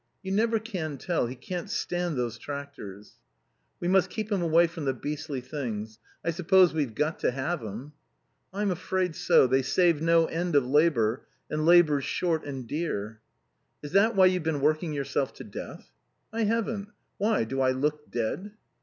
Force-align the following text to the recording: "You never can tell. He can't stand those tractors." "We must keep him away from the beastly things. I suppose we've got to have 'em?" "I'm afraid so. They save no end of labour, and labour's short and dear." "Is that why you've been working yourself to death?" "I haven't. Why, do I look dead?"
"You 0.23 0.31
never 0.31 0.57
can 0.57 0.97
tell. 0.97 1.27
He 1.27 1.35
can't 1.35 1.69
stand 1.69 2.17
those 2.17 2.39
tractors." 2.39 3.17
"We 3.79 3.87
must 3.87 4.09
keep 4.09 4.31
him 4.31 4.41
away 4.41 4.65
from 4.65 4.85
the 4.85 4.95
beastly 4.95 5.41
things. 5.41 5.99
I 6.25 6.31
suppose 6.31 6.73
we've 6.73 6.95
got 6.95 7.19
to 7.19 7.29
have 7.29 7.61
'em?" 7.61 7.93
"I'm 8.51 8.71
afraid 8.71 9.15
so. 9.15 9.45
They 9.45 9.61
save 9.61 10.01
no 10.01 10.25
end 10.25 10.55
of 10.55 10.65
labour, 10.65 11.27
and 11.51 11.67
labour's 11.67 12.05
short 12.05 12.43
and 12.45 12.65
dear." 12.67 13.21
"Is 13.83 13.91
that 13.91 14.15
why 14.15 14.25
you've 14.25 14.41
been 14.41 14.61
working 14.61 14.91
yourself 14.91 15.33
to 15.35 15.43
death?" 15.43 15.91
"I 16.33 16.45
haven't. 16.45 16.87
Why, 17.19 17.43
do 17.43 17.61
I 17.61 17.69
look 17.69 18.09
dead?" 18.09 18.53